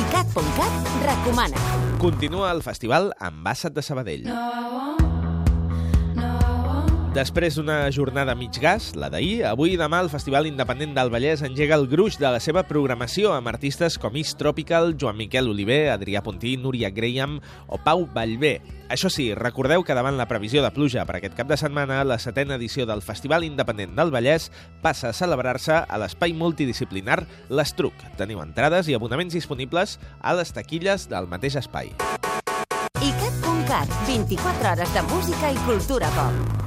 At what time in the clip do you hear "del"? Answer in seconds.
10.94-11.08, 22.86-23.02, 23.98-24.14, 31.10-31.26